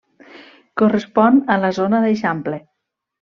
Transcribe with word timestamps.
Correspon 0.81 1.37
a 1.57 1.61
la 1.65 1.71
zona 1.81 1.99
d'eixample. 2.07 2.59